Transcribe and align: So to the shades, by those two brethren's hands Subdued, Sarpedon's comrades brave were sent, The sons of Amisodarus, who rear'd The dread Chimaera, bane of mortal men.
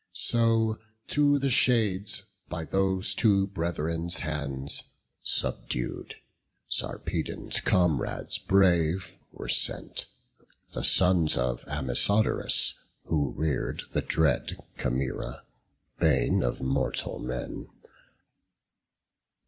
So 0.15 0.79
to 1.09 1.37
the 1.37 1.51
shades, 1.51 2.23
by 2.49 2.65
those 2.65 3.13
two 3.13 3.45
brethren's 3.45 4.21
hands 4.21 4.81
Subdued, 5.21 6.15
Sarpedon's 6.67 7.59
comrades 7.59 8.39
brave 8.39 9.19
were 9.31 9.47
sent, 9.47 10.07
The 10.73 10.83
sons 10.83 11.37
of 11.37 11.63
Amisodarus, 11.67 12.73
who 13.05 13.31
rear'd 13.33 13.83
The 13.93 14.01
dread 14.01 14.57
Chimaera, 14.79 15.43
bane 15.99 16.41
of 16.41 16.63
mortal 16.63 17.19
men. 17.19 17.67